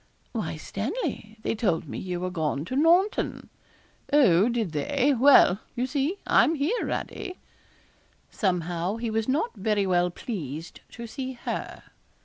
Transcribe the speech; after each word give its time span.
'Why, 0.31 0.57
Stanley, 0.57 1.37
they 1.43 1.53
told 1.53 1.87
me 1.87 1.99
you 1.99 2.19
were 2.21 2.31
gone 2.31 2.65
to 2.65 2.75
Naunton.' 2.75 3.49
'Oh! 4.11 4.49
did 4.49 4.71
they? 4.71 5.13
Well, 5.13 5.59
you 5.75 5.85
see, 5.85 6.17
I'm 6.25 6.55
here, 6.55 6.85
Radie.' 6.87 7.37
Somehow 8.31 8.95
he 8.97 9.11
was 9.11 9.27
not 9.29 9.53
very 9.55 9.85
well 9.85 10.09
pleased 10.09 10.79
to 10.93 11.05
see 11.05 11.33
her. 11.33 11.83